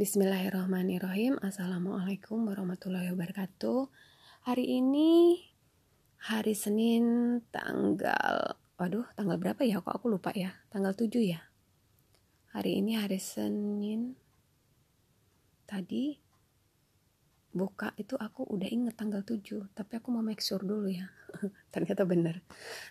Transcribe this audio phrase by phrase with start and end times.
[0.00, 1.36] Bismillahirrahmanirrahim.
[1.44, 3.92] Assalamualaikum warahmatullahi wabarakatuh.
[4.48, 5.36] Hari ini
[6.24, 7.04] Hari Senin
[7.52, 9.84] Tanggal Waduh tanggal berapa ya?
[9.84, 10.56] Kok aku lupa ya?
[10.72, 11.44] Tanggal 7 ya?
[12.56, 14.16] Hari ini hari Senin.
[15.68, 16.16] Tadi
[17.52, 21.12] Buka itu aku udah inget tanggal 7 Tapi aku mau make sure dulu ya.
[21.76, 22.40] Ternyata bener.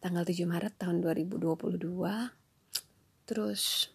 [0.00, 1.68] Tanggal 7 Maret tahun 2022
[3.28, 3.92] Terus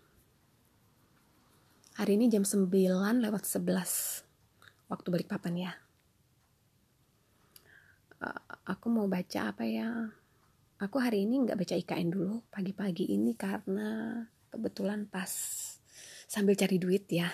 [1.99, 2.71] Hari ini jam 9
[3.19, 5.73] lewat 11 waktu balik papan ya.
[8.23, 10.07] Uh, aku mau baca apa ya?
[10.79, 15.27] Aku hari ini nggak baca IKN dulu pagi-pagi ini karena kebetulan pas
[16.23, 17.27] sambil cari duit ya.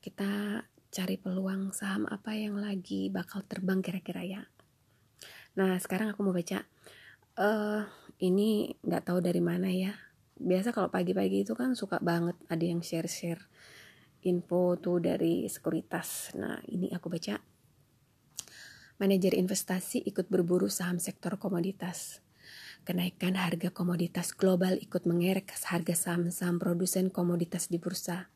[0.00, 4.42] Kita cari peluang saham apa yang lagi bakal terbang kira-kira ya.
[5.60, 6.64] Nah sekarang aku mau baca.
[7.36, 7.84] Uh,
[8.24, 10.07] ini nggak tahu dari mana ya
[10.38, 13.42] biasa kalau pagi-pagi itu kan suka banget ada yang share-share
[14.26, 16.34] info tuh dari sekuritas.
[16.38, 17.38] Nah, ini aku baca.
[18.98, 22.18] Manajer investasi ikut berburu saham sektor komoditas.
[22.82, 28.26] Kenaikan harga komoditas global ikut mengerek harga saham-saham produsen komoditas di bursa.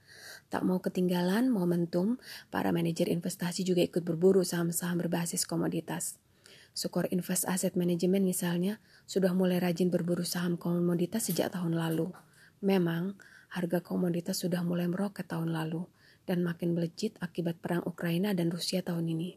[0.53, 2.21] Tak mau ketinggalan momentum,
[2.53, 6.21] para manajer investasi juga ikut berburu saham-saham berbasis komoditas.
[6.73, 12.09] Sukor Invest Asset Management misalnya sudah mulai rajin berburu saham komoditas sejak tahun lalu.
[12.65, 13.21] Memang
[13.53, 15.85] harga komoditas sudah mulai meroket tahun lalu
[16.25, 19.37] dan makin melejit akibat perang Ukraina dan Rusia tahun ini.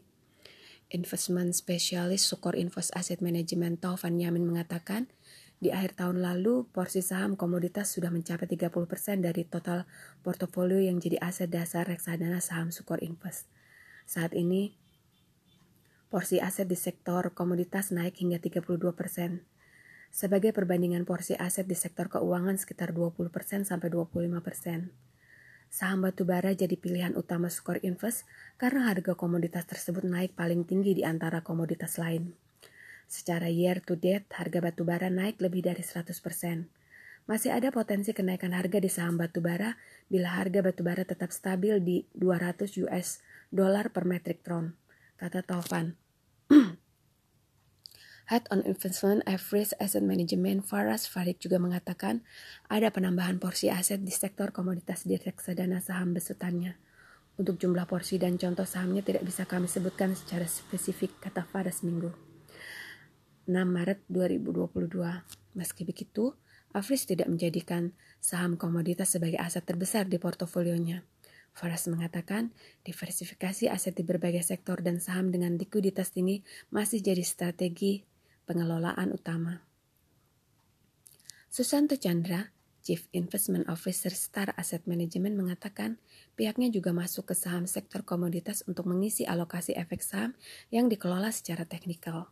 [0.94, 5.10] Investment Specialist Sukor Invest Asset Management Taufan Yamin mengatakan,
[5.58, 9.88] di akhir tahun lalu, porsi saham komoditas sudah mencapai 30% dari total
[10.20, 13.50] portofolio yang jadi aset dasar reksadana saham Sukor Invest.
[14.06, 14.78] Saat ini,
[16.16, 19.44] porsi aset di sektor komoditas naik hingga 32 persen.
[20.08, 24.96] Sebagai perbandingan porsi aset di sektor keuangan sekitar 20 persen sampai 25 persen.
[25.68, 28.24] Saham batubara jadi pilihan utama skor invest
[28.56, 32.32] karena harga komoditas tersebut naik paling tinggi di antara komoditas lain.
[33.04, 36.16] Secara year to date, harga batubara naik lebih dari 100%.
[37.28, 39.76] Masih ada potensi kenaikan harga di saham batubara
[40.08, 43.20] bila harga batubara tetap stabil di 200 US
[43.52, 44.72] dollar per metric ton
[45.20, 46.05] kata Taufan.
[48.30, 52.26] Head on Investment Average Asset Management Faras Farid juga mengatakan
[52.66, 56.74] ada penambahan porsi aset di sektor komoditas di reksadana saham besutannya.
[57.36, 62.10] Untuk jumlah porsi dan contoh sahamnya tidak bisa kami sebutkan secara spesifik, kata Faras Minggu.
[63.46, 64.74] 6 Maret 2022.
[65.54, 66.34] Meski begitu,
[66.74, 71.06] Afris tidak menjadikan saham komoditas sebagai aset terbesar di portofolionya.
[71.56, 72.52] Faras mengatakan,
[72.84, 78.04] diversifikasi aset di berbagai sektor dan saham dengan likuiditas tinggi masih jadi strategi
[78.44, 79.64] pengelolaan utama.
[81.48, 82.52] Susanto Chandra,
[82.84, 85.96] Chief Investment Officer Star Asset Management mengatakan
[86.36, 90.36] pihaknya juga masuk ke saham sektor komoditas untuk mengisi alokasi efek saham
[90.68, 92.28] yang dikelola secara teknikal.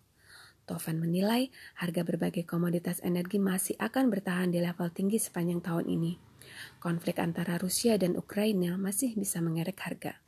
[0.68, 1.48] Tovan menilai
[1.80, 6.33] harga berbagai komoditas energi masih akan bertahan di level tinggi sepanjang tahun ini.
[6.82, 10.20] Konflik antara Rusia dan Ukraina masih bisa mengerek harga.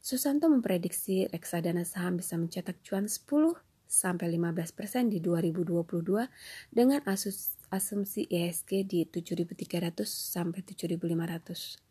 [0.00, 3.52] Susanto memprediksi reksadana saham bisa mencetak cuan 10
[3.90, 6.30] sampai 15% persen di 2022
[6.70, 11.82] dengan asus, asumsi ISG di 7.300 sampai 7.500.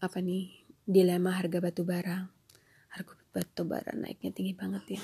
[0.00, 0.64] Apa nih?
[0.84, 2.28] Dilema harga batu bara.
[2.92, 5.02] Harga batu bara naiknya tinggi banget ya.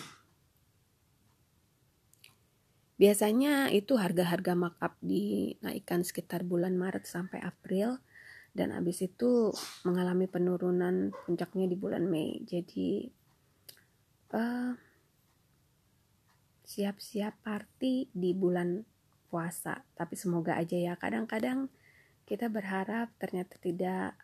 [2.96, 8.00] Biasanya itu harga-harga markup dinaikkan sekitar bulan Maret sampai April
[8.56, 9.52] dan habis itu
[9.84, 12.40] mengalami penurunan puncaknya di bulan Mei.
[12.40, 13.04] Jadi
[14.32, 14.72] uh,
[16.64, 18.80] siap-siap party di bulan
[19.28, 19.84] puasa.
[19.92, 20.96] Tapi semoga aja ya.
[20.96, 21.68] Kadang-kadang
[22.24, 24.16] kita berharap ternyata tidak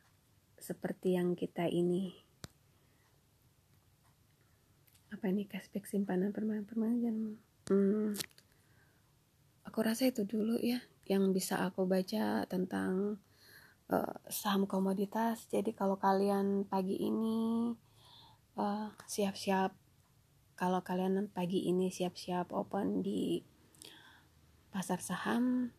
[0.56, 2.16] seperti yang kita ini.
[5.12, 7.36] Apa ini cashback simpanan permanen-permanen?
[7.68, 8.16] Hmm,
[9.72, 13.16] aku rasa itu dulu ya yang bisa aku baca tentang
[13.88, 15.48] uh, saham komoditas.
[15.48, 17.72] Jadi kalau kalian pagi ini
[18.60, 19.72] uh, siap-siap
[20.60, 23.40] kalau kalian pagi ini siap-siap open di
[24.68, 25.72] pasar saham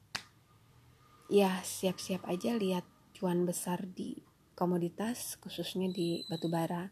[1.30, 4.18] ya siap-siap aja lihat cuan besar di
[4.58, 6.90] komoditas khususnya di batubara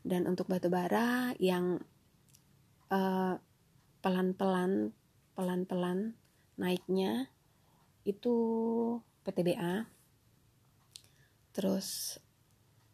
[0.00, 1.76] dan untuk batubara yang
[2.88, 3.36] uh,
[4.00, 4.96] pelan-pelan
[5.36, 6.16] pelan-pelan
[6.58, 7.30] naiknya
[8.02, 8.34] itu
[9.22, 9.86] PTBA
[11.54, 12.18] terus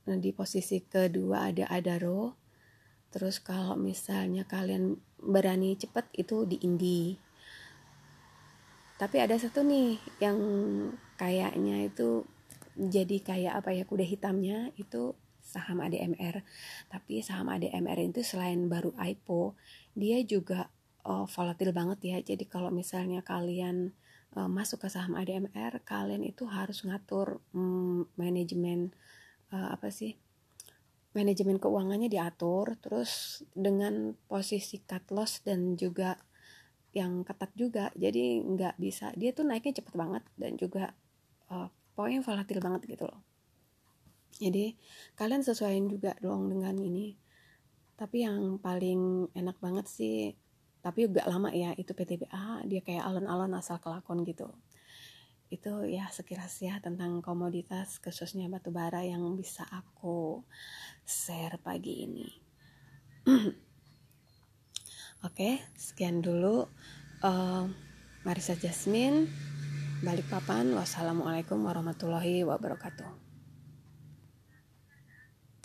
[0.09, 2.37] nah, di posisi kedua ada Adaro.
[3.13, 7.15] Terus kalau misalnya kalian berani cepat itu di Indi.
[8.99, 10.39] Tapi ada satu nih yang
[11.21, 12.27] kayaknya itu
[12.75, 15.15] jadi kayak apa ya kuda hitamnya itu
[15.45, 16.43] saham ADMR
[16.91, 19.55] tapi saham ADMR itu selain baru IPO
[19.95, 20.73] dia juga
[21.07, 22.17] uh, volatil banget ya.
[22.21, 23.93] Jadi kalau misalnya kalian
[24.37, 28.93] uh, masuk ke saham ADMR kalian itu harus ngatur um, manajemen
[29.55, 30.19] uh, apa sih
[31.15, 36.19] manajemen keuangannya diatur terus dengan posisi cut loss dan juga
[36.91, 37.95] yang ketat juga.
[37.95, 40.91] Jadi nggak bisa dia tuh naiknya cepet banget dan juga
[41.55, 43.23] uh, pokoknya volatil banget gitu loh.
[44.35, 44.75] Jadi
[45.15, 47.15] kalian sesuaiin juga dong dengan ini.
[47.95, 50.35] Tapi yang paling enak banget sih
[50.85, 54.53] tapi juga lama ya itu PTBA dia kayak alon-alon asal kelakon gitu.
[55.49, 60.45] Itu ya sekilas ya tentang komoditas khususnya batu bara yang bisa aku
[61.09, 62.29] share pagi ini.
[65.27, 66.69] Oke sekian dulu.
[67.25, 67.65] Uh,
[68.29, 69.25] Marisa Jasmine.
[70.05, 70.69] Balik papan.
[70.77, 73.34] Wassalamualaikum warahmatullahi wabarakatuh